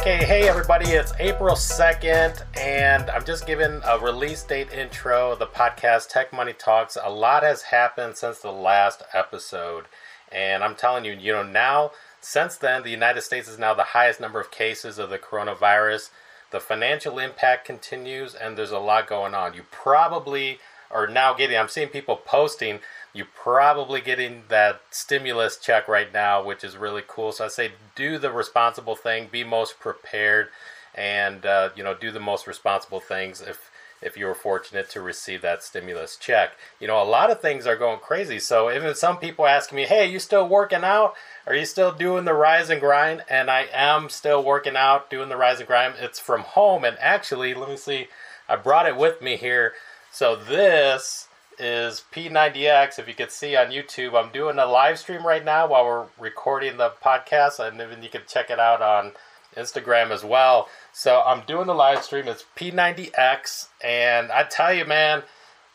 Okay, 0.00 0.24
hey 0.24 0.48
everybody, 0.48 0.92
it's 0.92 1.12
April 1.20 1.54
2nd, 1.54 2.42
and 2.56 3.10
I'm 3.10 3.22
just 3.22 3.46
giving 3.46 3.82
a 3.84 3.98
release 3.98 4.42
date 4.42 4.72
intro 4.72 5.32
of 5.32 5.38
the 5.38 5.46
podcast 5.46 6.08
Tech 6.08 6.32
Money 6.32 6.54
Talks. 6.54 6.96
A 7.04 7.10
lot 7.10 7.42
has 7.42 7.64
happened 7.64 8.16
since 8.16 8.38
the 8.38 8.50
last 8.50 9.02
episode, 9.12 9.84
and 10.32 10.64
I'm 10.64 10.74
telling 10.74 11.04
you, 11.04 11.12
you 11.12 11.32
know, 11.32 11.42
now, 11.42 11.90
since 12.22 12.56
then, 12.56 12.82
the 12.82 12.88
United 12.88 13.20
States 13.20 13.46
is 13.46 13.58
now 13.58 13.74
the 13.74 13.82
highest 13.82 14.20
number 14.20 14.40
of 14.40 14.50
cases 14.50 14.98
of 14.98 15.10
the 15.10 15.18
coronavirus. 15.18 16.08
The 16.50 16.60
financial 16.60 17.18
impact 17.18 17.66
continues, 17.66 18.34
and 18.34 18.56
there's 18.56 18.70
a 18.70 18.78
lot 18.78 19.06
going 19.06 19.34
on. 19.34 19.52
You 19.52 19.64
probably 19.70 20.60
are 20.90 21.08
now 21.08 21.34
getting, 21.34 21.58
I'm 21.58 21.68
seeing 21.68 21.88
people 21.88 22.16
posting 22.16 22.80
you're 23.12 23.26
probably 23.34 24.00
getting 24.00 24.44
that 24.48 24.82
stimulus 24.90 25.56
check 25.56 25.88
right 25.88 26.12
now, 26.12 26.42
which 26.44 26.62
is 26.62 26.76
really 26.76 27.02
cool. 27.06 27.32
So 27.32 27.44
I 27.44 27.48
say 27.48 27.72
do 27.94 28.18
the 28.18 28.30
responsible 28.30 28.94
thing, 28.96 29.28
be 29.30 29.42
most 29.42 29.80
prepared, 29.80 30.48
and 30.94 31.44
uh, 31.44 31.70
you 31.74 31.82
know 31.82 31.94
do 31.94 32.10
the 32.10 32.20
most 32.20 32.46
responsible 32.46 33.00
things 33.00 33.40
if 33.40 33.70
if 34.02 34.16
you 34.16 34.24
were 34.24 34.34
fortunate 34.34 34.88
to 34.88 35.00
receive 35.00 35.42
that 35.42 35.62
stimulus 35.62 36.16
check. 36.16 36.52
You 36.78 36.86
know, 36.86 37.02
a 37.02 37.04
lot 37.04 37.30
of 37.30 37.40
things 37.40 37.66
are 37.66 37.76
going 37.76 37.98
crazy. 37.98 38.38
So 38.38 38.70
even 38.70 38.94
some 38.94 39.18
people 39.18 39.46
asking 39.46 39.76
me, 39.76 39.86
"Hey, 39.86 40.06
you 40.06 40.18
still 40.20 40.48
working 40.48 40.84
out? 40.84 41.14
Are 41.46 41.54
you 41.54 41.66
still 41.66 41.92
doing 41.92 42.24
the 42.24 42.34
rise 42.34 42.70
and 42.70 42.80
grind?" 42.80 43.24
And 43.28 43.50
I 43.50 43.68
am 43.72 44.08
still 44.08 44.42
working 44.42 44.76
out, 44.76 45.10
doing 45.10 45.28
the 45.28 45.36
rise 45.36 45.58
and 45.58 45.66
grind. 45.66 45.94
It's 45.98 46.20
from 46.20 46.42
home, 46.42 46.84
and 46.84 46.96
actually, 47.00 47.54
let 47.54 47.68
me 47.68 47.76
see. 47.76 48.08
I 48.48 48.56
brought 48.56 48.86
it 48.86 48.96
with 48.96 49.20
me 49.20 49.36
here. 49.36 49.74
So 50.12 50.34
this 50.36 51.28
is 51.60 52.02
P90X. 52.12 52.98
If 52.98 53.06
you 53.06 53.14
can 53.14 53.28
see 53.28 53.54
on 53.54 53.66
YouTube, 53.66 54.14
I'm 54.14 54.32
doing 54.32 54.58
a 54.58 54.66
live 54.66 54.98
stream 54.98 55.26
right 55.26 55.44
now 55.44 55.68
while 55.68 55.84
we're 55.84 56.06
recording 56.18 56.78
the 56.78 56.92
podcast, 57.04 57.60
and 57.60 57.78
then 57.78 58.02
you 58.02 58.08
can 58.08 58.22
check 58.26 58.50
it 58.50 58.58
out 58.58 58.80
on 58.80 59.12
Instagram 59.56 60.10
as 60.10 60.24
well. 60.24 60.68
So 60.92 61.20
I'm 61.20 61.42
doing 61.46 61.66
the 61.66 61.74
live 61.74 62.02
stream. 62.02 62.28
It's 62.28 62.44
P90X, 62.56 63.68
and 63.84 64.32
I 64.32 64.44
tell 64.44 64.72
you, 64.72 64.86
man, 64.86 65.22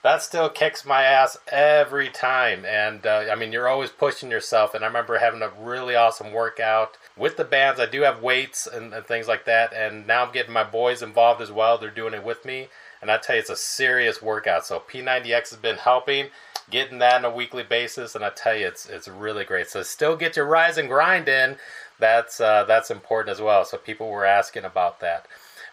that 0.01 0.21
still 0.21 0.49
kicks 0.49 0.85
my 0.85 1.03
ass 1.03 1.37
every 1.51 2.09
time. 2.09 2.65
And 2.65 3.05
uh, 3.05 3.25
I 3.31 3.35
mean, 3.35 3.51
you're 3.51 3.67
always 3.67 3.91
pushing 3.91 4.31
yourself. 4.31 4.73
And 4.73 4.83
I 4.83 4.87
remember 4.87 5.17
having 5.17 5.41
a 5.41 5.49
really 5.59 5.95
awesome 5.95 6.31
workout 6.31 6.97
with 7.15 7.37
the 7.37 7.43
bands. 7.43 7.79
I 7.79 7.85
do 7.85 8.01
have 8.01 8.21
weights 8.21 8.67
and, 8.67 8.93
and 8.93 9.05
things 9.05 9.27
like 9.27 9.45
that, 9.45 9.73
and 9.73 10.07
now 10.07 10.25
I'm 10.25 10.33
getting 10.33 10.53
my 10.53 10.63
boys 10.63 11.01
involved 11.01 11.41
as 11.41 11.51
well. 11.51 11.77
They're 11.77 11.91
doing 11.91 12.13
it 12.13 12.23
with 12.23 12.43
me 12.43 12.69
and 13.05 13.11
I 13.11 13.17
tell 13.17 13.35
you, 13.35 13.41
it's 13.41 13.51
a 13.51 13.55
serious 13.55 14.19
workout. 14.19 14.65
So 14.65 14.79
P90X 14.79 15.51
has 15.51 15.59
been 15.59 15.77
helping 15.77 16.29
getting 16.71 16.97
that 16.97 17.23
on 17.23 17.31
a 17.31 17.35
weekly 17.35 17.61
basis, 17.61 18.15
and 18.15 18.25
I 18.25 18.31
tell 18.31 18.55
you, 18.55 18.65
it's 18.65 18.87
it's 18.87 19.07
really 19.07 19.45
great. 19.45 19.69
So 19.69 19.83
still 19.83 20.15
get 20.15 20.35
your 20.35 20.47
rise 20.47 20.79
and 20.79 20.89
grind 20.89 21.29
in. 21.29 21.57
That's 21.99 22.41
uh, 22.41 22.63
that's 22.63 22.89
important 22.89 23.31
as 23.31 23.39
well. 23.39 23.63
So 23.63 23.77
people 23.77 24.09
were 24.09 24.25
asking 24.25 24.65
about 24.65 25.01
that. 25.01 25.27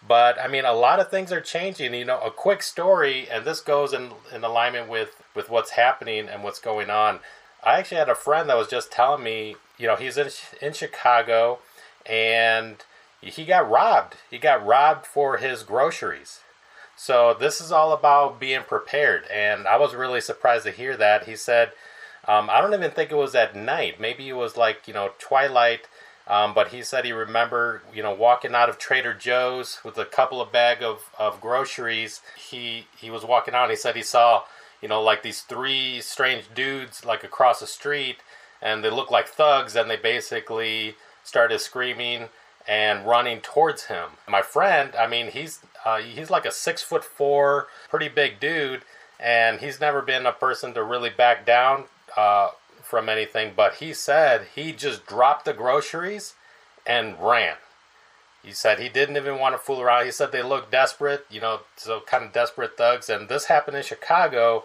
But 0.06 0.38
I 0.38 0.46
mean, 0.46 0.66
a 0.66 0.74
lot 0.74 1.00
of 1.00 1.08
things 1.08 1.32
are 1.32 1.40
changing. 1.40 1.94
You 1.94 2.04
know, 2.04 2.20
a 2.20 2.30
quick 2.30 2.62
story, 2.62 3.28
and 3.30 3.46
this 3.46 3.60
goes 3.60 3.94
in, 3.94 4.10
in 4.34 4.44
alignment 4.44 4.90
with, 4.90 5.22
with 5.34 5.48
what's 5.48 5.70
happening 5.70 6.28
and 6.28 6.44
what's 6.44 6.58
going 6.58 6.90
on. 6.90 7.20
I 7.64 7.78
actually 7.78 7.98
had 7.98 8.10
a 8.10 8.14
friend 8.14 8.48
that 8.50 8.58
was 8.58 8.68
just 8.68 8.92
telling 8.92 9.24
me, 9.24 9.56
you 9.78 9.86
know, 9.86 9.96
he's 9.96 10.18
in, 10.18 10.28
in 10.60 10.74
Chicago 10.74 11.60
and 12.04 12.84
he 13.22 13.44
got 13.44 13.70
robbed. 13.70 14.16
He 14.28 14.38
got 14.38 14.66
robbed 14.66 15.06
for 15.06 15.38
his 15.38 15.62
groceries. 15.62 16.40
So 17.02 17.34
this 17.34 17.60
is 17.60 17.72
all 17.72 17.92
about 17.92 18.38
being 18.38 18.62
prepared, 18.62 19.24
and 19.26 19.66
I 19.66 19.76
was 19.76 19.92
really 19.92 20.20
surprised 20.20 20.66
to 20.66 20.70
hear 20.70 20.96
that. 20.96 21.24
He 21.24 21.34
said, 21.34 21.72
um, 22.28 22.48
I 22.48 22.60
don't 22.60 22.74
even 22.74 22.92
think 22.92 23.10
it 23.10 23.16
was 23.16 23.34
at 23.34 23.56
night. 23.56 23.98
Maybe 23.98 24.28
it 24.28 24.34
was 24.34 24.56
like 24.56 24.86
you 24.86 24.94
know 24.94 25.10
twilight. 25.18 25.88
Um, 26.28 26.54
but 26.54 26.68
he 26.68 26.84
said 26.84 27.04
he 27.04 27.10
remember 27.10 27.82
you 27.92 28.04
know 28.04 28.14
walking 28.14 28.54
out 28.54 28.68
of 28.68 28.78
Trader 28.78 29.14
Joe's 29.14 29.80
with 29.84 29.98
a 29.98 30.04
couple 30.04 30.40
of 30.40 30.52
bag 30.52 30.80
of, 30.80 31.10
of 31.18 31.40
groceries. 31.40 32.20
He 32.36 32.86
he 32.96 33.10
was 33.10 33.24
walking 33.24 33.52
out. 33.52 33.64
and 33.64 33.72
He 33.72 33.76
said 33.76 33.96
he 33.96 34.04
saw 34.04 34.44
you 34.80 34.86
know 34.86 35.02
like 35.02 35.24
these 35.24 35.40
three 35.40 36.00
strange 36.00 36.54
dudes 36.54 37.04
like 37.04 37.24
across 37.24 37.58
the 37.58 37.66
street, 37.66 38.18
and 38.62 38.84
they 38.84 38.90
looked 38.90 39.10
like 39.10 39.26
thugs, 39.26 39.74
and 39.74 39.90
they 39.90 39.96
basically 39.96 40.94
started 41.24 41.58
screaming 41.58 42.28
and 42.66 43.06
running 43.06 43.40
towards 43.40 43.84
him. 43.84 44.10
My 44.28 44.42
friend, 44.42 44.94
I 44.98 45.06
mean, 45.06 45.28
he's 45.30 45.60
uh, 45.84 45.98
he's 45.98 46.30
like 46.30 46.46
a 46.46 46.52
six 46.52 46.82
foot 46.82 47.04
four, 47.04 47.68
pretty 47.88 48.08
big 48.08 48.40
dude, 48.40 48.82
and 49.18 49.60
he's 49.60 49.80
never 49.80 50.02
been 50.02 50.26
a 50.26 50.32
person 50.32 50.74
to 50.74 50.82
really 50.82 51.10
back 51.10 51.44
down 51.44 51.84
uh, 52.16 52.50
from 52.82 53.08
anything. 53.08 53.52
But 53.56 53.74
he 53.74 53.92
said 53.92 54.48
he 54.54 54.72
just 54.72 55.06
dropped 55.06 55.44
the 55.44 55.52
groceries 55.52 56.34
and 56.86 57.16
ran. 57.20 57.56
He 58.42 58.52
said 58.52 58.80
he 58.80 58.88
didn't 58.88 59.16
even 59.16 59.38
want 59.38 59.54
to 59.54 59.58
fool 59.58 59.80
around. 59.80 60.04
He 60.04 60.10
said 60.10 60.32
they 60.32 60.42
looked 60.42 60.72
desperate, 60.72 61.26
you 61.30 61.40
know, 61.40 61.60
so 61.76 62.00
kind 62.00 62.24
of 62.24 62.32
desperate 62.32 62.76
thugs. 62.76 63.08
And 63.08 63.28
this 63.28 63.46
happened 63.46 63.76
in 63.76 63.84
Chicago. 63.84 64.64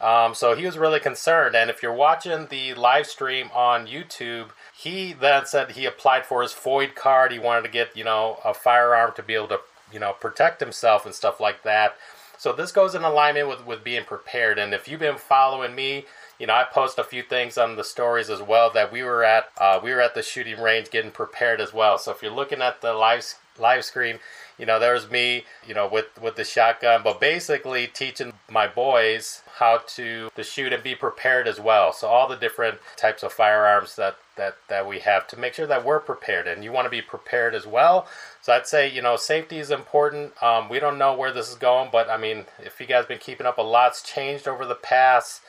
Um, 0.00 0.34
so 0.34 0.54
he 0.54 0.66
was 0.66 0.76
really 0.76 1.00
concerned. 1.00 1.54
And 1.54 1.70
if 1.70 1.82
you're 1.82 1.92
watching 1.92 2.46
the 2.48 2.74
live 2.74 3.06
stream 3.06 3.50
on 3.54 3.86
YouTube, 3.86 4.50
he 4.76 5.12
then 5.12 5.46
said 5.46 5.72
he 5.72 5.86
applied 5.86 6.26
for 6.26 6.42
his 6.42 6.52
FOID 6.52 6.94
card. 6.94 7.32
He 7.32 7.38
wanted 7.38 7.62
to 7.62 7.70
get, 7.70 7.96
you 7.96 8.04
know, 8.04 8.38
a 8.44 8.52
firearm 8.52 9.12
to 9.16 9.22
be 9.22 9.34
able 9.34 9.48
to, 9.48 9.60
you 9.92 9.98
know, 9.98 10.12
protect 10.12 10.60
himself 10.60 11.06
and 11.06 11.14
stuff 11.14 11.40
like 11.40 11.62
that. 11.62 11.96
So 12.38 12.52
this 12.52 12.72
goes 12.72 12.94
in 12.94 13.02
alignment 13.02 13.48
with, 13.48 13.66
with 13.66 13.82
being 13.82 14.04
prepared. 14.04 14.58
And 14.58 14.74
if 14.74 14.86
you've 14.86 15.00
been 15.00 15.16
following 15.16 15.74
me, 15.74 16.04
you 16.38 16.46
know, 16.46 16.54
I 16.54 16.64
post 16.64 16.98
a 16.98 17.04
few 17.04 17.22
things 17.22 17.56
on 17.56 17.76
the 17.76 17.84
stories 17.84 18.28
as 18.28 18.42
well 18.42 18.70
that 18.72 18.92
we 18.92 19.02
were 19.02 19.24
at. 19.24 19.48
Uh, 19.56 19.80
we 19.82 19.92
were 19.92 20.02
at 20.02 20.14
the 20.14 20.22
shooting 20.22 20.60
range 20.60 20.90
getting 20.90 21.10
prepared 21.10 21.60
as 21.60 21.72
well. 21.72 21.96
So 21.98 22.10
if 22.12 22.22
you're 22.22 22.30
looking 22.30 22.60
at 22.60 22.82
the 22.82 22.92
live 22.92 23.24
live 23.58 23.84
screen, 23.86 24.18
you 24.58 24.64
know, 24.64 24.78
there's 24.78 25.10
me, 25.10 25.44
you 25.66 25.74
know, 25.74 25.86
with 25.86 26.06
with 26.20 26.36
the 26.36 26.44
shotgun, 26.44 27.02
but 27.02 27.20
basically 27.20 27.86
teaching 27.86 28.32
my 28.50 28.66
boys 28.66 29.42
how 29.56 29.78
to 29.88 30.30
to 30.34 30.42
shoot 30.42 30.72
and 30.72 30.82
be 30.82 30.94
prepared 30.94 31.46
as 31.46 31.60
well. 31.60 31.92
So 31.92 32.08
all 32.08 32.26
the 32.26 32.36
different 32.36 32.78
types 32.96 33.22
of 33.22 33.32
firearms 33.32 33.96
that 33.96 34.16
that 34.36 34.56
that 34.68 34.88
we 34.88 35.00
have 35.00 35.26
to 35.28 35.38
make 35.38 35.54
sure 35.54 35.66
that 35.66 35.84
we're 35.84 36.00
prepared, 36.00 36.46
and 36.46 36.64
you 36.64 36.72
want 36.72 36.86
to 36.86 36.90
be 36.90 37.02
prepared 37.02 37.54
as 37.54 37.66
well. 37.66 38.06
So 38.40 38.52
I'd 38.52 38.66
say 38.66 38.90
you 38.90 39.02
know 39.02 39.16
safety 39.16 39.58
is 39.58 39.70
important. 39.70 40.42
Um, 40.42 40.68
we 40.68 40.80
don't 40.80 40.98
know 40.98 41.14
where 41.14 41.32
this 41.32 41.50
is 41.50 41.56
going, 41.56 41.90
but 41.92 42.08
I 42.08 42.16
mean, 42.16 42.46
if 42.58 42.80
you 42.80 42.86
guys 42.86 43.06
been 43.06 43.18
keeping 43.18 43.46
up, 43.46 43.58
a 43.58 43.62
lot's 43.62 44.02
changed 44.02 44.48
over 44.48 44.64
the 44.64 44.74
past 44.74 45.42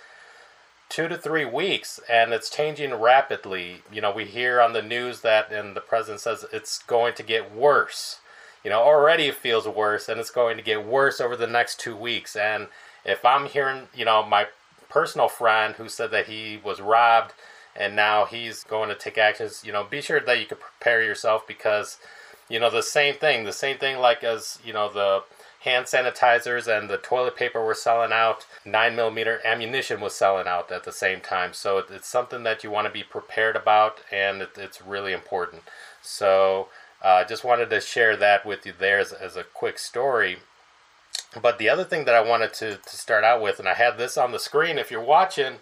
two 0.90 1.08
to 1.08 1.18
three 1.18 1.46
weeks, 1.46 2.00
and 2.10 2.34
it's 2.34 2.50
changing 2.50 2.94
rapidly. 2.94 3.84
You 3.92 4.02
know, 4.02 4.12
we 4.12 4.26
hear 4.26 4.62
on 4.62 4.74
the 4.74 4.82
news 4.82 5.22
that, 5.22 5.52
and 5.52 5.76
the 5.76 5.82
president 5.82 6.22
says 6.22 6.46
it's 6.52 6.80
going 6.84 7.14
to 7.16 7.24
get 7.24 7.54
worse. 7.54 8.20
You 8.68 8.74
know, 8.74 8.82
already 8.82 9.28
it 9.28 9.36
feels 9.36 9.66
worse, 9.66 10.10
and 10.10 10.20
it's 10.20 10.30
going 10.30 10.58
to 10.58 10.62
get 10.62 10.86
worse 10.86 11.22
over 11.22 11.38
the 11.38 11.48
next 11.48 11.80
two 11.80 11.96
weeks. 11.96 12.36
And 12.36 12.68
if 13.06 13.24
I'm 13.24 13.46
hearing, 13.46 13.88
you 13.96 14.04
know, 14.04 14.24
my 14.24 14.48
personal 14.90 15.30
friend 15.30 15.76
who 15.76 15.88
said 15.88 16.12
that 16.12 16.28
he 16.28 16.60
was 16.62 16.82
robbed 16.82 17.32
and 17.78 17.96
now 17.96 18.26
he's 18.26 18.66
going 18.66 18.90
to 18.90 18.96
take 18.96 19.18
actions, 19.18 19.64
you 19.66 19.72
know, 19.72 19.86
be 19.86 20.02
sure 20.02 20.20
that 20.20 20.42
you 20.42 20.46
can 20.46 20.58
prepare 20.58 21.02
yourself 21.02 21.48
because, 21.48 21.98
you 22.50 22.60
know, 22.60 22.70
the 22.70 22.84
same 22.84 23.16
thing, 23.16 23.46
the 23.46 23.54
same 23.54 23.78
thing 23.78 24.00
like 24.00 24.22
as, 24.22 24.60
you 24.66 24.74
know, 24.74 24.92
the 24.92 25.24
hand 25.62 25.86
sanitizers 25.86 26.68
and 26.68 26.90
the 26.90 26.98
toilet 26.98 27.38
paper 27.38 27.64
were 27.64 27.74
selling 27.74 28.12
out. 28.12 28.46
Nine 28.66 28.98
millimeter 28.98 29.40
ammunition 29.46 30.02
was 30.02 30.14
selling 30.14 30.46
out 30.46 30.74
at 30.74 30.84
the 30.84 30.92
same 30.92 31.22
time. 31.22 31.54
So 31.54 31.78
it's 31.78 32.10
something 32.10 32.44
that 32.44 32.66
you 32.66 32.72
want 32.72 32.86
to 32.86 32.92
be 32.92 33.04
prepared 33.04 33.56
about, 33.56 34.02
and 34.12 34.46
it's 34.58 34.82
really 34.82 35.14
important. 35.14 35.64
So 36.02 36.68
I 37.04 37.22
uh, 37.22 37.26
just 37.26 37.44
wanted 37.44 37.70
to 37.70 37.80
share 37.80 38.16
that 38.18 38.46
with 38.46 38.66
you 38.66 38.74
there 38.78 39.00
as, 39.00 39.14
as, 39.14 39.36
a 39.36 39.44
quick 39.44 39.78
story. 39.78 40.38
But 41.40 41.60
the 41.60 41.70
other 41.70 41.84
thing 41.84 42.06
that 42.06 42.16
I 42.16 42.22
wanted 42.22 42.54
to, 42.56 42.78
to 42.78 42.98
start 42.98 43.24
out 43.24 43.42
with, 43.42 43.60
and 43.60 43.68
I 43.68 43.76
had 43.76 43.98
this 43.98 44.18
on 44.18 44.32
the 44.32 44.40
screen 44.40 44.80
if 44.80 44.90
you're 44.90 45.02
watching, 45.04 45.58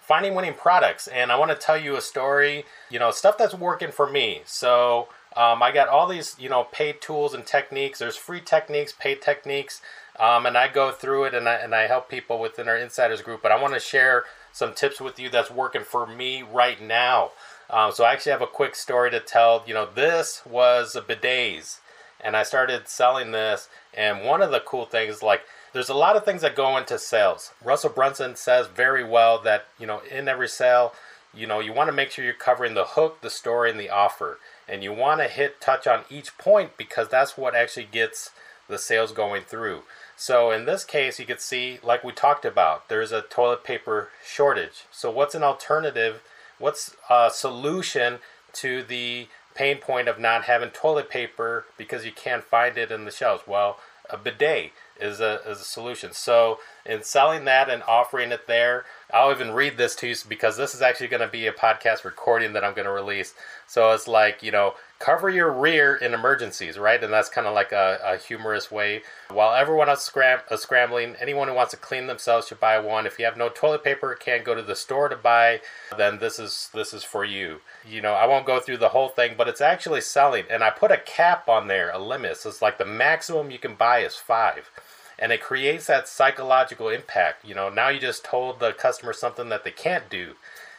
finding 0.00 0.34
winning 0.34 0.54
products. 0.54 1.08
And 1.08 1.30
I 1.30 1.36
want 1.36 1.50
to 1.50 1.56
tell 1.56 1.76
you 1.76 1.96
a 1.96 2.00
story, 2.00 2.64
you 2.90 2.98
know, 2.98 3.10
stuff 3.10 3.36
that's 3.36 3.54
working 3.54 3.90
for 3.90 4.08
me. 4.08 4.42
So 4.46 5.08
um, 5.36 5.62
I 5.62 5.70
got 5.72 5.88
all 5.88 6.06
these, 6.06 6.34
you 6.38 6.48
know, 6.48 6.64
paid 6.64 7.02
tools 7.02 7.34
and 7.34 7.46
techniques. 7.46 7.98
There's 7.98 8.16
free 8.16 8.40
techniques, 8.40 8.94
paid 8.98 9.20
techniques, 9.20 9.82
um, 10.18 10.46
and 10.46 10.56
I 10.56 10.68
go 10.68 10.90
through 10.90 11.24
it 11.24 11.34
and 11.34 11.48
I, 11.48 11.56
and 11.56 11.74
I 11.74 11.86
help 11.86 12.08
people 12.08 12.40
within 12.40 12.68
our 12.68 12.76
insiders 12.76 13.20
group. 13.20 13.42
But 13.42 13.52
I 13.52 13.60
want 13.60 13.74
to 13.74 13.80
share 13.80 14.24
some 14.52 14.72
tips 14.72 15.00
with 15.00 15.20
you 15.20 15.28
that's 15.28 15.50
working 15.50 15.84
for 15.84 16.06
me 16.06 16.42
right 16.42 16.80
now. 16.80 17.32
Um, 17.70 17.92
so 17.92 18.04
I 18.04 18.12
actually 18.12 18.32
have 18.32 18.42
a 18.42 18.46
quick 18.46 18.74
story 18.74 19.10
to 19.10 19.20
tell. 19.20 19.62
You 19.66 19.74
know, 19.74 19.88
this 19.92 20.42
was 20.46 20.96
a 20.96 21.02
bidets, 21.02 21.80
and 22.20 22.36
I 22.36 22.42
started 22.42 22.88
selling 22.88 23.32
this. 23.32 23.68
And 23.94 24.24
one 24.24 24.42
of 24.42 24.50
the 24.50 24.60
cool 24.60 24.86
things, 24.86 25.22
like, 25.22 25.42
there's 25.72 25.88
a 25.88 25.94
lot 25.94 26.16
of 26.16 26.24
things 26.24 26.42
that 26.42 26.56
go 26.56 26.76
into 26.76 26.98
sales. 26.98 27.52
Russell 27.62 27.90
Brunson 27.90 28.36
says 28.36 28.66
very 28.66 29.04
well 29.04 29.40
that 29.42 29.66
you 29.78 29.86
know, 29.86 30.00
in 30.10 30.28
every 30.28 30.48
sale, 30.48 30.94
you 31.34 31.46
know, 31.46 31.60
you 31.60 31.72
want 31.72 31.88
to 31.88 31.92
make 31.92 32.10
sure 32.10 32.24
you're 32.24 32.34
covering 32.34 32.74
the 32.74 32.84
hook, 32.84 33.20
the 33.20 33.30
story, 33.30 33.70
and 33.70 33.78
the 33.78 33.90
offer 33.90 34.38
and 34.68 34.84
you 34.84 34.92
want 34.92 35.20
to 35.20 35.28
hit 35.28 35.60
touch 35.60 35.86
on 35.86 36.04
each 36.10 36.36
point 36.36 36.76
because 36.76 37.08
that's 37.08 37.36
what 37.38 37.54
actually 37.54 37.88
gets 37.90 38.30
the 38.68 38.78
sales 38.78 39.12
going 39.12 39.42
through. 39.42 39.82
So 40.14 40.50
in 40.50 40.66
this 40.66 40.84
case, 40.84 41.18
you 41.18 41.24
can 41.24 41.38
see, 41.38 41.78
like 41.82 42.04
we 42.04 42.12
talked 42.12 42.44
about, 42.44 42.88
there's 42.88 43.12
a 43.12 43.22
toilet 43.22 43.64
paper 43.64 44.10
shortage. 44.24 44.84
So 44.90 45.10
what's 45.10 45.34
an 45.34 45.42
alternative? 45.42 46.22
What's 46.58 46.96
a 47.08 47.30
solution 47.32 48.18
to 48.54 48.82
the 48.82 49.28
pain 49.58 49.78
point 49.78 50.06
of 50.08 50.20
not 50.20 50.44
having 50.44 50.70
toilet 50.70 51.10
paper 51.10 51.66
because 51.76 52.04
you 52.04 52.12
can't 52.12 52.44
find 52.44 52.78
it 52.78 52.92
in 52.92 53.04
the 53.04 53.10
shelves. 53.10 53.42
Well, 53.46 53.78
a 54.08 54.16
bidet 54.16 54.70
is 55.00 55.20
a, 55.20 55.40
is 55.44 55.60
a 55.60 55.64
solution. 55.64 56.12
So, 56.12 56.60
in 56.88 57.02
selling 57.02 57.44
that 57.44 57.68
and 57.68 57.82
offering 57.84 58.32
it 58.32 58.46
there, 58.46 58.84
I'll 59.12 59.30
even 59.30 59.52
read 59.52 59.76
this 59.76 59.94
to 59.96 60.08
you 60.08 60.14
because 60.28 60.56
this 60.56 60.74
is 60.74 60.82
actually 60.82 61.08
going 61.08 61.20
to 61.20 61.28
be 61.28 61.46
a 61.46 61.52
podcast 61.52 62.04
recording 62.04 62.54
that 62.54 62.64
I'm 62.64 62.74
going 62.74 62.86
to 62.86 62.92
release. 62.92 63.34
So, 63.66 63.92
it's 63.92 64.08
like, 64.08 64.42
you 64.42 64.50
know, 64.50 64.74
cover 64.98 65.30
your 65.30 65.52
rear 65.52 65.94
in 65.94 66.12
emergencies, 66.12 66.78
right? 66.78 67.02
And 67.02 67.12
that's 67.12 67.28
kind 67.28 67.46
of 67.46 67.54
like 67.54 67.72
a, 67.72 67.98
a, 68.04 68.16
humorous 68.16 68.70
way. 68.70 69.02
While 69.30 69.54
everyone 69.54 69.88
else 69.88 70.04
scram- 70.04 70.40
is 70.50 70.62
scrambling, 70.62 71.14
anyone 71.20 71.48
who 71.48 71.54
wants 71.54 71.70
to 71.70 71.76
clean 71.76 72.06
themselves 72.06 72.48
should 72.48 72.58
buy 72.58 72.80
one. 72.80 73.06
If 73.06 73.18
you 73.18 73.24
have 73.24 73.36
no 73.36 73.48
toilet 73.48 73.84
paper, 73.84 74.14
can't 74.14 74.44
go 74.44 74.54
to 74.54 74.62
the 74.62 74.74
store 74.74 75.08
to 75.08 75.16
buy, 75.16 75.60
then 75.96 76.18
this 76.18 76.38
is 76.38 76.70
this 76.74 76.92
is 76.92 77.04
for 77.04 77.24
you. 77.24 77.60
You 77.88 78.00
know, 78.00 78.14
I 78.14 78.26
won't 78.26 78.46
go 78.46 78.58
through 78.58 78.78
the 78.78 78.88
whole 78.88 79.08
thing, 79.08 79.34
but 79.36 79.48
it's 79.48 79.60
actually 79.60 80.00
selling, 80.00 80.44
and 80.50 80.64
I 80.64 80.70
put 80.70 80.90
a 80.90 80.98
cap 80.98 81.48
on 81.48 81.68
there, 81.68 81.90
a 81.90 81.98
limit. 81.98 82.38
So 82.38 82.48
it's 82.48 82.62
like 82.62 82.78
the 82.78 82.84
maximum 82.84 83.50
you 83.50 83.58
can 83.58 83.74
buy 83.74 84.00
is 84.00 84.16
five. 84.16 84.70
And 85.18 85.32
it 85.32 85.40
creates 85.40 85.86
that 85.86 86.08
psychological 86.08 86.88
impact. 86.88 87.44
You 87.44 87.54
know, 87.54 87.68
now 87.68 87.88
you 87.88 87.98
just 87.98 88.24
told 88.24 88.60
the 88.60 88.72
customer 88.72 89.12
something 89.12 89.48
that 89.48 89.64
they 89.64 89.70
can't 89.72 90.08
do. 90.08 90.34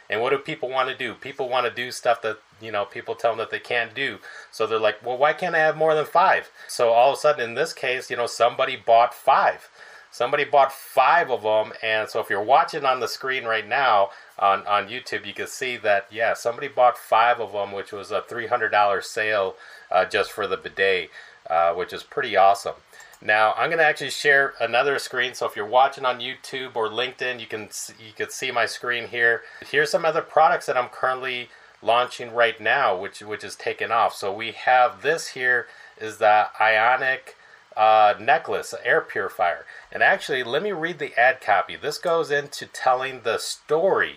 And 0.08 0.20
what 0.20 0.30
do 0.30 0.38
people 0.38 0.68
want 0.68 0.88
to 0.88 0.96
do? 0.96 1.14
People 1.14 1.48
want 1.48 1.66
to 1.66 1.72
do 1.72 1.92
stuff 1.92 2.20
that, 2.22 2.38
you 2.60 2.72
know, 2.72 2.84
people 2.84 3.14
tell 3.14 3.30
them 3.30 3.38
that 3.38 3.50
they 3.50 3.60
can't 3.60 3.94
do. 3.94 4.18
So 4.50 4.66
they're 4.66 4.78
like, 4.78 5.04
well, 5.06 5.16
why 5.16 5.34
can't 5.34 5.54
I 5.54 5.58
have 5.58 5.76
more 5.76 5.94
than 5.94 6.04
five? 6.04 6.50
So 6.66 6.88
all 6.88 7.12
of 7.12 7.18
a 7.18 7.20
sudden, 7.20 7.50
in 7.50 7.54
this 7.54 7.72
case, 7.72 8.10
you 8.10 8.16
know, 8.16 8.26
somebody 8.26 8.76
bought 8.76 9.14
five. 9.14 9.70
Somebody 10.10 10.44
bought 10.44 10.72
five 10.72 11.30
of 11.30 11.42
them. 11.42 11.72
And 11.82 12.08
so 12.08 12.20
if 12.20 12.30
you're 12.30 12.42
watching 12.42 12.84
on 12.84 13.00
the 13.00 13.08
screen 13.08 13.44
right 13.44 13.66
now 13.66 14.10
on, 14.38 14.66
on 14.66 14.88
YouTube, 14.88 15.26
you 15.26 15.34
can 15.34 15.46
see 15.46 15.76
that, 15.78 16.06
yeah, 16.10 16.34
somebody 16.34 16.68
bought 16.68 16.98
five 16.98 17.40
of 17.40 17.52
them, 17.52 17.72
which 17.72 17.92
was 17.92 18.10
a 18.10 18.22
$300 18.22 19.04
sale 19.04 19.54
uh, 19.90 20.04
just 20.04 20.32
for 20.32 20.46
the 20.46 20.56
bidet, 20.56 21.10
uh, 21.48 21.72
which 21.74 21.92
is 21.92 22.02
pretty 22.02 22.36
awesome. 22.36 22.74
Now 23.22 23.52
I'm 23.56 23.68
going 23.68 23.78
to 23.78 23.84
actually 23.84 24.10
share 24.10 24.54
another 24.60 24.98
screen. 24.98 25.34
So 25.34 25.46
if 25.46 25.54
you're 25.54 25.66
watching 25.66 26.06
on 26.06 26.20
YouTube 26.20 26.74
or 26.74 26.88
LinkedIn, 26.88 27.38
you 27.38 27.46
can 27.46 27.68
you 27.98 28.12
can 28.16 28.30
see 28.30 28.50
my 28.50 28.64
screen 28.64 29.08
here. 29.08 29.42
Here's 29.70 29.90
some 29.90 30.06
other 30.06 30.22
products 30.22 30.66
that 30.66 30.76
I'm 30.76 30.88
currently 30.88 31.50
launching 31.82 32.32
right 32.32 32.58
now, 32.58 32.96
which 32.96 33.20
which 33.20 33.44
is 33.44 33.56
taken 33.56 33.92
off. 33.92 34.14
So 34.14 34.32
we 34.32 34.52
have 34.52 35.02
this 35.02 35.28
here 35.28 35.66
is 36.00 36.16
the 36.16 36.46
Ionic 36.58 37.36
uh, 37.76 38.14
necklace, 38.18 38.74
air 38.84 39.00
purifier. 39.00 39.64
And 39.92 40.02
actually, 40.02 40.42
let 40.42 40.62
me 40.62 40.72
read 40.72 40.98
the 40.98 41.18
ad 41.18 41.40
copy. 41.40 41.76
This 41.76 41.98
goes 41.98 42.30
into 42.30 42.66
telling 42.66 43.22
the 43.22 43.38
story 43.38 44.16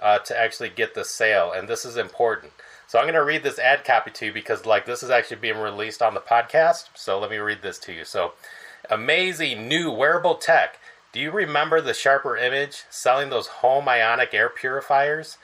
uh, 0.00 0.18
to 0.20 0.38
actually 0.38 0.70
get 0.70 0.94
the 0.94 1.04
sale, 1.04 1.52
and 1.52 1.68
this 1.68 1.84
is 1.84 1.96
important. 1.96 2.52
So 2.86 2.98
I'm 2.98 3.04
going 3.04 3.14
to 3.14 3.24
read 3.24 3.42
this 3.42 3.58
ad 3.58 3.84
copy 3.84 4.10
to 4.12 4.26
you 4.26 4.32
because 4.32 4.64
like 4.64 4.86
this 4.86 5.02
is 5.02 5.10
actually 5.10 5.38
being 5.38 5.58
released 5.58 6.02
on 6.02 6.14
the 6.14 6.20
podcast. 6.20 6.90
So 6.94 7.18
let 7.18 7.30
me 7.30 7.38
read 7.38 7.62
this 7.62 7.78
to 7.80 7.92
you. 7.92 8.04
So 8.04 8.34
amazing 8.88 9.68
new 9.68 9.90
wearable 9.90 10.36
tech. 10.36 10.78
Do 11.12 11.20
you 11.20 11.30
remember 11.30 11.80
the 11.80 11.94
sharper 11.94 12.36
image 12.36 12.84
selling 12.90 13.30
those 13.30 13.46
home 13.48 13.88
ionic 13.88 14.34
air 14.34 14.48
purifiers? 14.48 15.38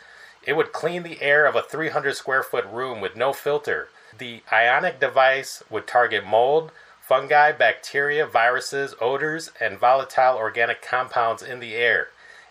It 0.44 0.54
would 0.54 0.72
clean 0.72 1.02
the 1.02 1.20
air 1.20 1.46
of 1.46 1.56
a 1.56 1.62
300 1.62 2.14
square 2.14 2.42
foot 2.42 2.66
room 2.66 3.00
with 3.00 3.16
no 3.16 3.32
filter. 3.32 3.88
The 4.16 4.42
ionic 4.52 5.00
device 5.00 5.62
would 5.70 5.86
target 5.86 6.26
mold, 6.26 6.70
fungi, 7.02 7.52
bacteria, 7.52 8.24
viruses, 8.26 8.94
odors, 9.00 9.50
and 9.60 9.78
volatile 9.78 10.36
organic 10.36 10.80
compounds 10.80 11.42
in 11.42 11.60
the 11.60 11.74
air. 11.74 12.08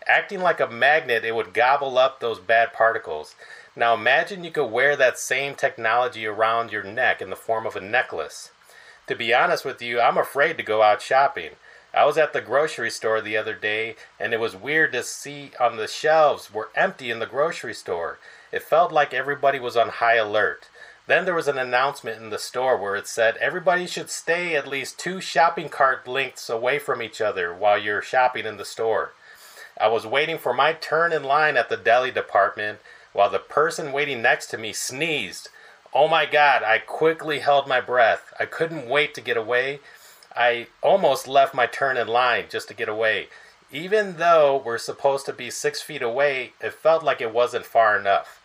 Acting 0.07 0.42
like 0.42 0.59
a 0.59 0.68
magnet, 0.68 1.24
it 1.24 1.33
would 1.33 1.53
gobble 1.53 1.98
up 1.98 2.19
those 2.19 2.39
bad 2.39 2.74
particles. 2.74 3.36
Now 3.75 3.94
imagine 3.94 4.44
you 4.44 4.51
could 4.51 4.68
wear 4.68 4.95
that 4.98 5.18
same 5.18 5.56
technology 5.56 6.25
around 6.25 6.71
your 6.71 6.83
neck 6.83 7.21
in 7.21 7.30
the 7.30 7.36
form 7.36 7.65
of 7.65 7.75
a 7.77 7.81
necklace. 7.81 8.51
To 9.07 9.15
be 9.15 9.33
honest 9.33 9.63
with 9.63 9.81
you, 9.81 10.01
I'm 10.01 10.18
afraid 10.18 10.57
to 10.57 10.63
go 10.63 10.81
out 10.83 11.01
shopping. 11.01 11.51
I 11.94 12.06
was 12.06 12.18
at 12.18 12.33
the 12.33 12.42
grocery 12.42 12.89
store 12.89 13.21
the 13.21 13.38
other 13.38 13.54
day 13.54 13.95
and 14.19 14.33
it 14.33 14.39
was 14.39 14.56
weird 14.56 14.92
to 14.94 15.04
see 15.04 15.51
on 15.59 15.77
the 15.77 15.88
shelves 15.88 16.54
were 16.54 16.69
empty 16.75 17.09
in 17.09 17.19
the 17.19 17.25
grocery 17.25 17.74
store. 17.74 18.19
It 18.51 18.63
felt 18.63 18.92
like 18.92 19.13
everybody 19.13 19.59
was 19.59 19.77
on 19.77 19.89
high 19.89 20.15
alert. 20.15 20.69
Then 21.07 21.25
there 21.25 21.36
was 21.36 21.48
an 21.48 21.57
announcement 21.57 22.21
in 22.21 22.30
the 22.30 22.38
store 22.38 22.77
where 22.77 22.95
it 22.95 23.07
said 23.07 23.38
everybody 23.38 23.88
should 23.88 24.09
stay 24.09 24.56
at 24.56 24.68
least 24.68 25.00
two 25.00 25.19
shopping 25.19 25.68
cart 25.68 26.07
lengths 26.07 26.50
away 26.50 26.80
from 26.80 27.01
each 27.01 27.19
other 27.19 27.53
while 27.53 27.77
you're 27.77 28.01
shopping 28.01 28.45
in 28.45 28.57
the 28.57 28.65
store. 28.65 29.13
I 29.80 29.88
was 29.88 30.06
waiting 30.06 30.38
for 30.38 30.53
my 30.53 30.74
turn 30.74 31.12
in 31.12 31.24
line 31.24 31.57
at 31.57 31.69
the 31.69 31.77
deli 31.77 32.12
department 32.12 32.80
while 33.13 33.30
the 33.30 33.39
person 33.39 33.92
waiting 33.92 34.21
next 34.21 34.48
to 34.48 34.57
me 34.57 34.74
sneezed. 34.74 35.50
Oh 35.94 36.07
my 36.07 36.25
God, 36.25 36.63
I 36.63 36.77
quickly 36.77 37.39
held 37.39 37.68
my 37.68 37.81
breath. 37.81 38.33
I 38.39 38.45
couldn't 38.45 38.88
wait 38.88 39.13
to 39.15 39.21
get 39.21 39.38
away. 39.38 39.80
I 40.36 40.68
almost 40.81 41.27
left 41.27 41.54
my 41.54 41.65
turn 41.65 41.97
in 41.97 42.07
line 42.07 42.45
just 42.50 42.68
to 42.69 42.74
get 42.74 42.88
away. 42.88 43.27
Even 43.71 44.18
though 44.18 44.62
we're 44.63 44.77
supposed 44.77 45.25
to 45.25 45.33
be 45.33 45.50
six 45.50 45.81
feet 45.81 46.01
away, 46.01 46.54
it 46.62 46.74
felt 46.74 47.04
like 47.04 47.21
it 47.21 47.33
wasn't 47.33 47.65
far 47.65 47.97
enough. 47.97 48.41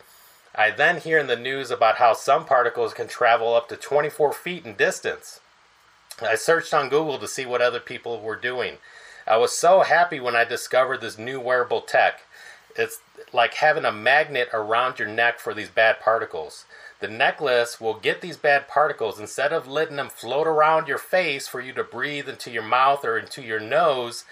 I 0.55 0.71
then 0.71 0.99
hear 0.99 1.19
in 1.19 1.27
the 1.27 1.35
news 1.35 1.71
about 1.71 1.97
how 1.97 2.13
some 2.13 2.45
particles 2.45 2.93
can 2.93 3.07
travel 3.07 3.53
up 3.53 3.69
to 3.69 3.75
24 3.75 4.33
feet 4.33 4.65
in 4.65 4.75
distance. 4.75 5.39
I 6.21 6.35
searched 6.35 6.73
on 6.73 6.89
Google 6.89 7.19
to 7.19 7.27
see 7.27 7.45
what 7.45 7.61
other 7.61 7.79
people 7.79 8.19
were 8.21 8.35
doing. 8.35 8.77
I 9.27 9.37
was 9.37 9.51
so 9.51 9.81
happy 9.81 10.19
when 10.19 10.35
I 10.35 10.45
discovered 10.45 11.01
this 11.01 11.17
new 11.17 11.39
wearable 11.39 11.81
tech. 11.81 12.21
It's 12.75 12.99
like 13.33 13.55
having 13.55 13.85
a 13.85 13.91
magnet 13.91 14.49
around 14.53 14.99
your 14.99 15.07
neck 15.07 15.39
for 15.39 15.53
these 15.53 15.69
bad 15.69 15.99
particles. 15.99 16.65
The 16.99 17.07
necklace 17.07 17.79
will 17.79 17.93
get 17.93 18.21
these 18.21 18.37
bad 18.37 18.67
particles 18.67 19.19
instead 19.19 19.53
of 19.53 19.67
letting 19.67 19.97
them 19.97 20.09
float 20.09 20.47
around 20.47 20.87
your 20.87 20.97
face 20.97 21.47
for 21.47 21.61
you 21.61 21.73
to 21.73 21.83
breathe 21.83 22.27
into 22.27 22.49
your 22.49 22.63
mouth 22.63 23.05
or 23.05 23.17
into 23.17 23.41
your 23.43 23.59
nose. 23.59 24.23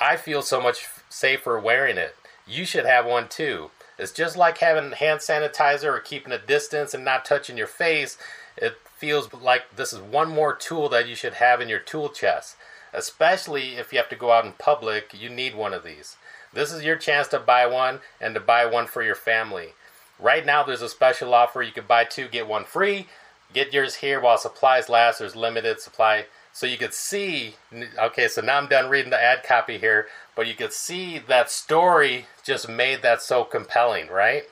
I 0.00 0.16
feel 0.16 0.42
so 0.42 0.60
much 0.60 0.86
safer 1.08 1.58
wearing 1.58 1.98
it. 1.98 2.16
You 2.46 2.64
should 2.64 2.86
have 2.86 3.06
one 3.06 3.28
too. 3.28 3.70
It's 4.02 4.12
just 4.12 4.36
like 4.36 4.58
having 4.58 4.92
hand 4.92 5.20
sanitizer 5.20 5.84
or 5.84 6.00
keeping 6.00 6.32
a 6.32 6.38
distance 6.38 6.92
and 6.92 7.04
not 7.04 7.24
touching 7.24 7.56
your 7.56 7.68
face. 7.68 8.18
It 8.56 8.76
feels 8.96 9.32
like 9.32 9.76
this 9.76 9.92
is 9.92 10.00
one 10.00 10.28
more 10.28 10.54
tool 10.54 10.88
that 10.88 11.08
you 11.08 11.14
should 11.14 11.34
have 11.34 11.60
in 11.60 11.68
your 11.68 11.78
tool 11.78 12.08
chest. 12.08 12.56
Especially 12.92 13.76
if 13.76 13.92
you 13.92 13.98
have 13.98 14.08
to 14.10 14.16
go 14.16 14.32
out 14.32 14.44
in 14.44 14.52
public, 14.52 15.14
you 15.18 15.30
need 15.30 15.54
one 15.54 15.72
of 15.72 15.84
these. 15.84 16.16
This 16.52 16.72
is 16.72 16.84
your 16.84 16.96
chance 16.96 17.28
to 17.28 17.38
buy 17.38 17.66
one 17.66 18.00
and 18.20 18.34
to 18.34 18.40
buy 18.40 18.66
one 18.66 18.86
for 18.86 19.02
your 19.02 19.14
family. 19.14 19.68
Right 20.18 20.44
now, 20.44 20.62
there's 20.62 20.82
a 20.82 20.88
special 20.88 21.32
offer. 21.32 21.62
You 21.62 21.72
can 21.72 21.86
buy 21.86 22.04
two, 22.04 22.28
get 22.28 22.46
one 22.46 22.64
free. 22.64 23.06
Get 23.54 23.72
yours 23.72 23.96
here 23.96 24.20
while 24.20 24.38
supplies 24.38 24.88
last. 24.88 25.18
There's 25.18 25.36
limited 25.36 25.80
supply. 25.80 26.26
So 26.52 26.66
you 26.66 26.76
could 26.76 26.94
see, 26.94 27.54
okay, 27.98 28.28
so 28.28 28.42
now 28.42 28.58
I'm 28.58 28.68
done 28.68 28.90
reading 28.90 29.10
the 29.10 29.22
ad 29.22 29.42
copy 29.42 29.78
here, 29.78 30.06
but 30.36 30.46
you 30.46 30.54
could 30.54 30.72
see 30.72 31.18
that 31.18 31.50
story 31.50 32.26
just 32.44 32.68
made 32.68 33.02
that 33.02 33.22
so 33.22 33.44
compelling, 33.44 34.08
right? 34.08 34.44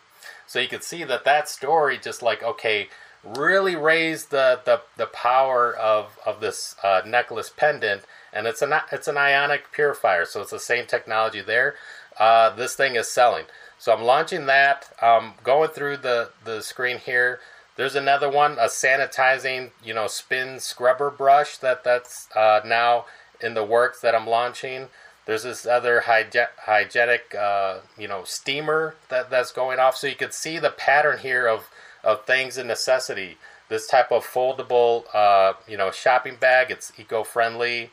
So 0.47 0.59
you 0.59 0.69
could 0.69 0.83
see 0.83 1.05
that 1.05 1.25
that 1.25 1.49
story 1.49 1.99
just 1.99 2.23
like, 2.23 2.43
okay, 2.43 2.89
really 3.23 3.77
raised 3.77 4.31
the, 4.31 4.61
the, 4.65 4.81
the 4.97 5.07
power 5.07 5.77
of, 5.77 6.19
of 6.25 6.41
this 6.41 6.75
uh, 6.83 7.03
necklace 7.05 7.51
pendant 7.55 8.03
and 8.33 8.47
it's 8.47 8.63
an 8.63 8.73
it's 8.93 9.09
an 9.09 9.17
ionic 9.17 9.73
purifier, 9.73 10.25
so 10.25 10.41
it's 10.41 10.51
the 10.51 10.61
same 10.61 10.87
technology 10.87 11.41
there. 11.41 11.75
Uh, 12.19 12.51
this 12.51 12.75
thing 12.75 12.97
is 12.97 13.11
selling, 13.11 13.45
so 13.79 13.93
I'm 13.93 14.03
launching 14.03 14.47
that. 14.47 14.93
Um, 15.03 15.35
going 15.43 15.71
through 15.71 15.99
the 15.99 16.31
the 16.45 16.63
screen 16.63 16.99
here. 16.99 17.41
There's 17.81 17.97
another 17.97 18.29
one, 18.29 18.59
a 18.59 18.67
sanitizing, 18.67 19.71
you 19.83 19.95
know, 19.95 20.07
spin 20.07 20.61
scrubber 20.61 21.11
brush 21.11 21.57
that 21.57 21.83
that's 21.83 22.29
uh, 22.37 22.61
now 22.63 23.07
in 23.41 23.55
the 23.55 23.65
works 23.65 24.03
that 24.03 24.15
I'm 24.15 24.27
launching. 24.27 24.89
There's 25.25 25.45
this 25.45 25.65
other 25.65 26.03
hygienic, 26.03 27.35
uh, 27.35 27.79
you 27.97 28.07
know, 28.07 28.23
steamer 28.25 28.97
that, 29.09 29.31
that's 29.31 29.51
going 29.51 29.79
off. 29.79 29.97
So 29.97 30.09
you 30.09 30.15
can 30.15 30.31
see 30.31 30.59
the 30.59 30.69
pattern 30.69 31.21
here 31.21 31.47
of, 31.47 31.71
of 32.05 32.27
things 32.27 32.59
in 32.59 32.67
necessity. 32.67 33.39
This 33.71 33.87
type 33.87 34.13
of 34.13 34.27
foldable, 34.27 35.05
uh, 35.15 35.55
you 35.67 35.79
know, 35.79 35.91
shopping 35.91 36.37
bag. 36.39 36.71
It's 36.71 36.93
eco-friendly. 36.99 37.93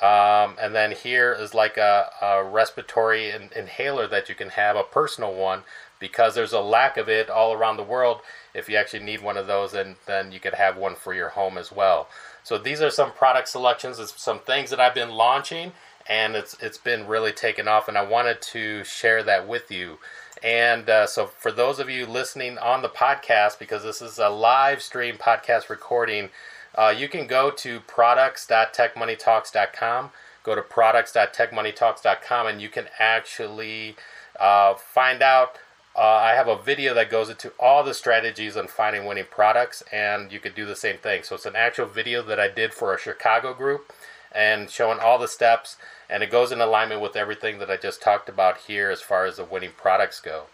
Um, 0.00 0.54
and 0.60 0.76
then 0.76 0.92
here 0.92 1.32
is 1.32 1.54
like 1.54 1.76
a, 1.76 2.10
a 2.22 2.44
respiratory 2.44 3.30
in, 3.30 3.50
inhaler 3.56 4.06
that 4.06 4.28
you 4.28 4.36
can 4.36 4.50
have, 4.50 4.76
a 4.76 4.84
personal 4.84 5.34
one, 5.34 5.62
because 5.98 6.36
there's 6.36 6.52
a 6.52 6.60
lack 6.60 6.96
of 6.96 7.08
it 7.08 7.28
all 7.28 7.52
around 7.52 7.78
the 7.78 7.82
world. 7.82 8.20
If 8.58 8.68
you 8.68 8.76
actually 8.76 9.04
need 9.04 9.22
one 9.22 9.36
of 9.36 9.46
those, 9.46 9.72
then, 9.72 9.96
then 10.06 10.32
you 10.32 10.40
could 10.40 10.54
have 10.54 10.76
one 10.76 10.94
for 10.94 11.14
your 11.14 11.30
home 11.30 11.56
as 11.56 11.72
well. 11.72 12.08
So 12.42 12.58
these 12.58 12.82
are 12.82 12.90
some 12.90 13.12
product 13.12 13.48
selections, 13.48 13.98
it's 13.98 14.20
some 14.20 14.40
things 14.40 14.70
that 14.70 14.80
I've 14.80 14.94
been 14.94 15.10
launching, 15.10 15.72
and 16.08 16.34
it's 16.34 16.56
it's 16.60 16.78
been 16.78 17.06
really 17.06 17.32
taken 17.32 17.68
off, 17.68 17.88
and 17.88 17.98
I 17.98 18.02
wanted 18.02 18.40
to 18.42 18.84
share 18.84 19.22
that 19.22 19.46
with 19.46 19.70
you. 19.70 19.98
And 20.42 20.88
uh, 20.88 21.06
so 21.06 21.26
for 21.26 21.50
those 21.50 21.78
of 21.78 21.90
you 21.90 22.06
listening 22.06 22.58
on 22.58 22.82
the 22.82 22.88
podcast, 22.88 23.58
because 23.58 23.82
this 23.82 24.00
is 24.00 24.18
a 24.18 24.28
live 24.28 24.82
stream 24.82 25.16
podcast 25.16 25.68
recording 25.68 26.30
uh, 26.78 26.94
you 26.96 27.08
can 27.08 27.26
go 27.26 27.50
to 27.50 27.80
products.techmoneytalks.com. 27.80 30.10
Go 30.44 30.54
to 30.54 30.62
products.techmoneytalks.com 30.62 32.46
and 32.46 32.62
you 32.62 32.68
can 32.68 32.86
actually 33.00 33.96
uh, 34.38 34.74
find 34.74 35.20
out 35.22 35.58
uh, 35.98 36.20
I 36.22 36.34
have 36.34 36.46
a 36.46 36.62
video 36.62 36.94
that 36.94 37.10
goes 37.10 37.28
into 37.28 37.52
all 37.58 37.82
the 37.82 37.92
strategies 37.92 38.56
on 38.56 38.68
finding 38.68 39.04
winning 39.04 39.26
products, 39.28 39.82
and 39.92 40.30
you 40.30 40.38
could 40.38 40.54
do 40.54 40.64
the 40.64 40.76
same 40.76 40.98
thing. 40.98 41.24
So 41.24 41.34
it's 41.34 41.44
an 41.44 41.56
actual 41.56 41.86
video 41.86 42.22
that 42.22 42.38
I 42.38 42.46
did 42.46 42.72
for 42.72 42.94
a 42.94 43.00
Chicago 43.00 43.52
group 43.52 43.92
and 44.30 44.70
showing 44.70 45.00
all 45.00 45.18
the 45.18 45.26
steps, 45.26 45.76
and 46.08 46.22
it 46.22 46.30
goes 46.30 46.52
in 46.52 46.60
alignment 46.60 47.00
with 47.00 47.16
everything 47.16 47.58
that 47.58 47.70
I 47.70 47.76
just 47.76 48.00
talked 48.00 48.28
about 48.28 48.58
here 48.58 48.90
as 48.90 49.00
far 49.00 49.26
as 49.26 49.38
the 49.38 49.44
winning 49.44 49.72
products 49.76 50.20
go. 50.20 50.44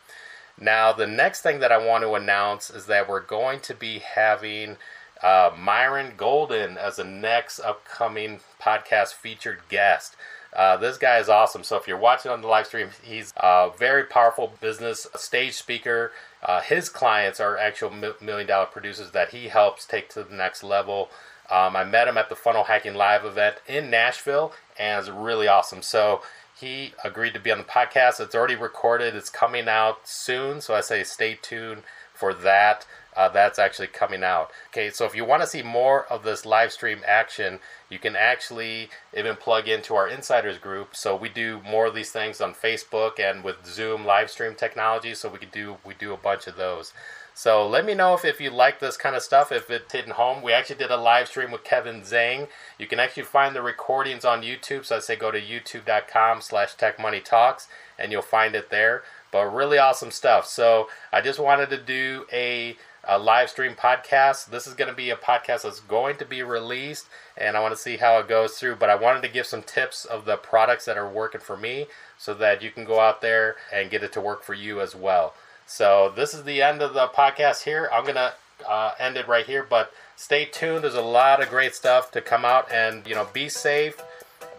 Now, 0.59 0.93
the 0.93 1.07
next 1.07 1.43
thing 1.43 1.61
that 1.61 1.73
I 1.73 1.77
want 1.77 2.05
to 2.05 2.15
announce 2.15 2.71
is 2.71 2.87
that 2.87 3.07
we're 3.07 3.21
going 3.21 3.61
to 3.61 3.75
be 3.75 3.99
having 3.99 4.79
uh, 5.23 5.51
Myron 5.59 6.15
Golden 6.17 6.79
as 6.79 6.97
the 6.97 7.05
next 7.05 7.61
upcoming 7.61 8.41
podcast 8.63 9.13
featured 9.13 9.61
guest. 9.69 10.17
Uh, 10.55 10.77
this 10.77 10.99
guy 10.99 11.19
is 11.19 11.29
awesome. 11.29 11.65
So 11.65 11.77
if 11.77 11.89
you're 11.89 11.99
watching 11.99 12.31
on 12.31 12.41
the 12.41 12.47
live 12.49 12.67
stream, 12.67 12.89
he's 13.03 13.33
a 13.37 13.71
very 13.77 14.05
powerful 14.05 14.53
business 14.61 15.07
stage 15.17 15.55
speaker. 15.55 16.13
Uh, 16.43 16.61
his 16.61 16.89
clients 16.89 17.41
are 17.41 17.59
actual 17.59 17.91
million 17.91 18.47
dollar 18.47 18.67
producers 18.67 19.11
that 19.11 19.31
he 19.31 19.49
helps 19.49 19.87
take 19.87 20.09
to 20.11 20.23
the 20.23 20.35
next 20.35 20.63
level. 20.63 21.11
Um, 21.51 21.77
I 21.77 21.85
met 21.85 22.09
him 22.09 22.17
at 22.17 22.29
the 22.29 22.37
Funnel 22.37 22.65
Hacking 22.65 22.95
Live 22.95 23.25
event 23.25 23.57
in 23.67 23.91
Nashville, 23.91 24.53
and 24.79 25.01
it's 25.01 25.09
really 25.11 25.49
awesome. 25.49 25.83
So 25.83 26.23
he 26.59 26.95
agreed 27.03 27.35
to 27.35 27.41
be 27.41 27.51
on 27.51 27.59
the 27.59 27.65
podcast. 27.65 28.21
It's 28.21 28.35
already 28.35 28.55
recorded. 28.55 29.15
It's 29.15 29.31
coming 29.31 29.69
out 29.69 30.09
soon. 30.09 30.61
So 30.61 30.75
I 30.75 30.81
say 30.81 31.03
stay 31.05 31.39
tuned 31.41 31.83
for 32.15 32.33
that 32.33 32.87
uh, 33.17 33.29
that's 33.29 33.59
actually 33.59 33.89
coming 33.89 34.25
out. 34.25 34.51
Okay, 34.69 34.91
so 34.91 35.05
if 35.05 35.15
you 35.15 35.25
want 35.25 35.43
to 35.43 35.49
see 35.49 35.63
more 35.63 36.05
of 36.07 36.23
this 36.23 36.45
live 36.45 36.73
stream 36.73 37.01
action, 37.07 37.61
you 37.89 37.99
can 37.99 38.17
actually 38.17 38.91
even 39.17 39.37
plug 39.37 39.69
into 39.69 39.95
our 39.95 40.09
insiders 40.09 40.59
group. 40.59 40.97
So 40.97 41.15
we 41.17 41.29
do 41.29 41.61
more 41.69 41.87
of 41.87 41.95
these 41.95 42.11
things 42.11 42.41
on 42.41 42.55
Facebook 42.55 43.21
and 43.21 43.45
with 43.45 43.65
Zoom 43.65 44.05
live 44.05 44.31
stream 44.31 44.55
technology. 44.55 45.15
So 45.15 45.29
we 45.29 45.39
could 45.39 45.53
do 45.53 45.77
we 45.85 45.95
do 45.95 46.13
a 46.13 46.17
bunch 46.17 46.47
of 46.47 46.57
those. 46.57 46.93
So 47.37 47.67
let 47.67 47.85
me 47.85 47.95
know 47.95 48.15
if, 48.15 48.25
if 48.25 48.41
you 48.41 48.51
like 48.51 48.79
this 48.79 48.97
kind 48.97 49.17
of 49.17 49.23
stuff, 49.23 49.51
if 49.51 49.69
it's 49.69 49.93
hitting 49.93 50.13
home. 50.13 50.41
We 50.41 50.53
actually 50.53 50.77
did 50.77 50.93
a 50.93 50.97
live 50.97 51.27
stream 51.27 51.51
with 51.51 51.65
Kevin 51.65 52.03
Zhang. 52.03 52.47
You 52.79 52.87
can 52.87 53.01
actually 53.01 53.25
find 53.25 53.57
the 53.57 53.63
recordings 53.63 54.25
on 54.25 54.43
YouTube. 54.43 54.85
So 54.85 54.97
I 54.97 54.99
say 55.01 55.17
go 55.17 55.33
to 55.33 55.41
youtube.com 55.41 56.41
slash 56.41 56.77
techmoneytalks 56.77 57.67
and 57.99 58.13
you'll 58.13 58.23
find 58.23 58.55
it 58.55 58.71
there. 58.71 59.03
But 59.33 59.53
really 59.53 59.79
awesome 59.79 60.13
stuff. 60.13 60.47
So 60.47 60.89
I 61.13 61.21
just 61.21 61.41
wanted 61.41 61.71
to 61.71 61.77
do 61.77 62.25
a 62.33 62.77
a 63.07 63.19
live 63.19 63.51
stream 63.51 63.75
podcast. 63.75 64.47
This 64.47 64.67
is 64.67 64.75
going 64.75 64.91
to 64.91 64.97
be 64.97 65.11
a 65.11 65.17
podcast 65.17 65.63
that's 65.63 65.81
going 65.81 66.17
to 66.17 66.25
be 66.25 66.43
released, 66.43 67.07
and 67.37 67.57
I 67.57 67.61
want 67.61 67.75
to 67.75 67.81
see 67.81 67.97
how 67.97 68.19
it 68.19 68.29
goes 68.29 68.55
through. 68.55 68.77
But 68.77 68.91
I 68.91 68.95
wanted 68.95 69.23
to 69.23 69.29
give 69.29 69.47
some 69.47 69.63
tips 69.63 70.05
of 70.05 70.25
the 70.25 70.37
products 70.37 70.85
that 70.85 70.99
are 70.99 71.09
working 71.09 71.41
for 71.41 71.57
me 71.57 71.87
so 72.19 72.35
that 72.35 72.63
you 72.63 72.71
can 72.71 72.85
go 72.85 73.01
out 73.01 73.21
there 73.21 73.57
and 73.73 73.91
get 73.91 74.03
it 74.03 74.13
to 74.13 74.21
work 74.21 74.43
for 74.43 74.55
you 74.55 74.81
as 74.81 74.95
well. 74.95 75.35
So, 75.67 76.13
this 76.15 76.35
is 76.35 76.45
the 76.45 76.63
end 76.63 76.83
of 76.83 76.95
the 76.95 77.09
podcast 77.09 77.65
here. 77.65 77.89
I'm 77.93 78.05
going 78.05 78.17
to 78.17 78.35
uh, 78.69 78.93
end 78.99 79.17
it 79.17 79.29
right 79.29 79.47
here, 79.47 79.67
but 79.69 79.93
stay 80.17 80.45
tuned. 80.45 80.85
There's 80.85 80.95
a 80.95 81.03
lot 81.03 81.43
of 81.43 81.49
great 81.49 81.75
stuff 81.75 82.11
to 82.13 82.21
come 82.21 82.45
out, 82.45 82.71
and 82.71 83.07
you 83.07 83.15
know, 83.15 83.27
be 83.33 83.49
safe, 83.49 84.01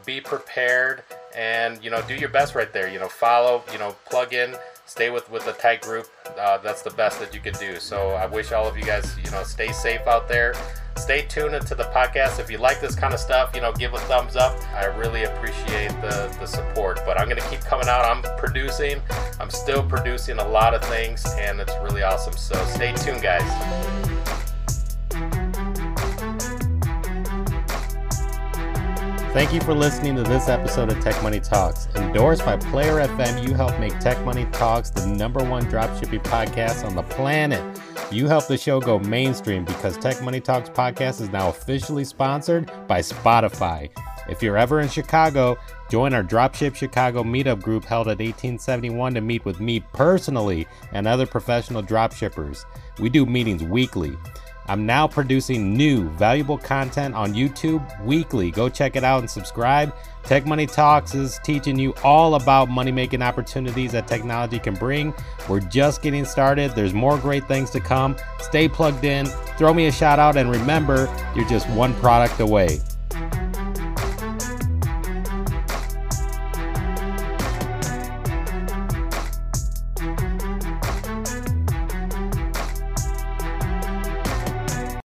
be 0.05 0.21
prepared, 0.21 1.03
and 1.35 1.83
you 1.83 1.89
know, 1.89 2.01
do 2.07 2.15
your 2.15 2.29
best 2.29 2.55
right 2.55 2.71
there. 2.71 2.89
You 2.89 2.99
know, 2.99 3.07
follow, 3.07 3.63
you 3.71 3.77
know, 3.77 3.95
plug 4.09 4.33
in 4.33 4.55
stay 4.86 5.10
with 5.10 5.30
with 5.32 5.48
a 5.48 5.54
tight 5.54 5.82
group. 5.82 6.08
Uh, 6.39 6.58
that's 6.60 6.82
the 6.82 6.92
best 6.92 7.20
that 7.20 7.34
you 7.34 7.39
can 7.39 7.54
do. 7.56 7.80
So 7.80 8.12
I 8.12 8.25
wish 8.25 8.51
all 8.51 8.68
of 8.68 8.77
you 8.77 8.84
guys, 8.84 9.15
you 9.24 9.30
know, 9.32 9.44
stay 9.44 9.72
safe 9.72 10.01
out 10.08 10.27
there. 10.27 10.54
Stay 10.98 11.24
tuned 11.24 11.54
into 11.54 11.75
the 11.75 11.84
podcast. 11.86 12.39
If 12.39 12.50
you 12.50 12.58
like 12.58 12.80
this 12.80 12.96
kind 12.96 13.13
of 13.13 13.20
stuff, 13.20 13.54
you 13.54 13.62
know, 13.62 13.74
give 13.74 13.94
a 13.94 14.00
thumbs 14.00 14.36
up. 14.36 14.58
I 14.74 14.86
really 14.86 15.24
appreciate 15.24 15.89
the 16.01 16.36
the 16.39 16.46
support. 16.46 17.01
But 17.06 17.20
I'm 17.20 17.27
gonna 17.27 17.48
keep 17.50 17.62
coming 17.62 17.88
out. 17.88 18.06
I'm 18.06 18.24
producing. 18.38 19.01
I'm 19.39 19.50
still 19.50 19.84
producing 19.84 20.39
a 20.39 20.48
lot 20.48 20.74
of 20.74 20.84
things, 20.86 21.25
and 21.38 21.60
it's 21.60 21.74
really 21.84 22.04
awesome. 22.04 22.34
So 22.34 22.56
stay 22.65 22.94
tuned, 22.94 23.22
guys. 23.22 24.04
Thank 29.36 29.51
you 29.51 29.60
for 29.60 29.74
listening 29.74 30.15
to 30.15 30.24
this 30.24 30.48
episode 30.48 30.89
of 30.89 31.04
Tech 31.04 31.22
Money 31.22 31.42
Talks. 31.42 31.89
Endorsed 31.98 32.46
by 32.46 32.56
Player 32.56 33.06
FM, 33.06 33.46
you 33.46 33.54
help 33.54 33.77
make 33.82 34.00
Tech 34.00 34.24
Money 34.24 34.46
Talks 34.54 34.92
the 34.92 35.06
number 35.08 35.44
one 35.44 35.65
dropshipping 35.65 36.24
podcast 36.24 36.86
on 36.86 36.96
the 36.96 37.04
planet. 37.04 37.77
You 38.10 38.27
help 38.27 38.48
the 38.48 38.58
show 38.58 38.80
go 38.80 38.98
mainstream 38.98 39.65
because 39.65 39.98
Tech 39.98 40.22
Money 40.22 40.39
Talks 40.39 40.70
podcast 40.70 41.20
is 41.20 41.32
now 41.32 41.50
officially 41.50 42.06
sponsored 42.06 42.72
by 42.88 43.01
Spotify. 43.01 43.89
If 44.30 44.42
you're 44.42 44.56
ever 44.56 44.80
in 44.80 44.88
Chicago, 44.88 45.58
join 45.92 46.13
our 46.13 46.24
Dropship 46.24 46.74
Chicago 46.74 47.22
meetup 47.22 47.62
group 47.62 47.84
held 47.84 48.08
at 48.08 48.20
1871 48.20 49.15
to 49.15 49.22
meet 49.22 49.44
with 49.44 49.60
me 49.60 49.82
personally 49.92 50.65
and 50.94 51.10
other 51.10 51.25
professional 51.25 51.84
dropshippers. 51.84 52.63
We 53.00 53.10
do 53.10 53.25
meetings 53.25 53.63
weekly. 53.65 54.15
I'm 54.67 54.86
now 54.86 55.07
producing 55.07 55.75
new, 55.75 56.10
valuable 56.10 56.57
content 56.57 57.13
on 57.13 57.34
YouTube 57.34 57.84
weekly. 58.03 58.50
Go 58.50 58.67
check 58.67 58.95
it 58.95 59.03
out 59.03 59.19
and 59.19 59.29
subscribe. 59.29 59.95
Tech 60.24 60.48
Money 60.48 60.65
Talks 60.65 61.13
is 61.13 61.39
teaching 61.43 61.77
you 61.77 61.93
all 62.03 62.34
about 62.34 62.67
money 62.67 62.91
making 62.91 63.22
opportunities 63.22 63.91
that 63.91 64.07
technology 64.07 64.57
can 64.57 64.74
bring. 64.74 65.13
We're 65.48 65.60
just 65.60 66.01
getting 66.01 66.25
started. 66.25 66.72
There's 66.72 66.95
more 66.95 67.17
great 67.19 67.48
things 67.48 67.69
to 67.72 67.79
come. 67.79 68.15
Stay 68.39 68.67
plugged 68.67 69.03
in, 69.03 69.27
throw 69.57 69.74
me 69.74 69.86
a 69.86 69.91
shout 69.91 70.17
out, 70.17 70.36
and 70.36 70.50
remember, 70.50 71.13
you're 71.36 71.48
just 71.48 71.69
one 71.69 71.93
product 71.95 72.39
away. 72.39 72.79